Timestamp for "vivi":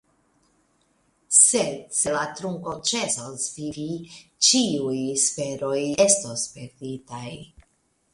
3.57-3.85